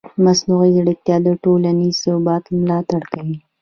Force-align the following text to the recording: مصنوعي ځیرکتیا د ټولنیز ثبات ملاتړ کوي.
مصنوعي 0.23 0.69
ځیرکتیا 0.75 1.17
د 1.23 1.27
ټولنیز 1.43 1.95
ثبات 2.03 2.43
ملاتړ 2.61 3.01
کوي. 3.13 3.37